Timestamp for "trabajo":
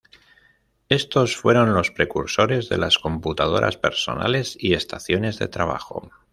5.47-6.09